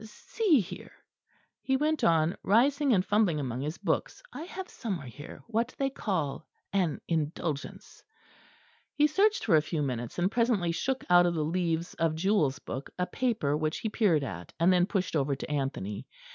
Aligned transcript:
See 0.03 0.59
here," 0.61 0.93
he 1.61 1.77
went 1.77 2.03
on, 2.03 2.35
rising, 2.41 2.91
and 2.91 3.05
fumbling 3.05 3.39
among 3.39 3.61
his 3.61 3.77
books, 3.77 4.23
"I 4.33 4.45
have 4.45 4.67
somewhere 4.67 5.05
here 5.05 5.43
what 5.45 5.75
they 5.77 5.91
call 5.91 6.47
an 6.73 6.99
Indulgence." 7.07 8.03
He 8.95 9.05
searched 9.05 9.45
for 9.45 9.55
a 9.57 9.61
few 9.61 9.83
minutes, 9.83 10.17
and 10.17 10.31
presently 10.31 10.71
shook 10.71 11.05
out 11.07 11.27
of 11.27 11.35
the 11.35 11.45
leaves 11.45 11.93
of 11.93 12.15
Jewell's 12.15 12.57
book 12.57 12.89
a 12.97 13.05
paper 13.05 13.55
which 13.55 13.77
he 13.77 13.89
peered 13.89 14.23
at, 14.23 14.51
and 14.59 14.73
then 14.73 14.87
pushed 14.87 15.15
over 15.15 15.35
to 15.35 15.51
Anthony. 15.51 16.07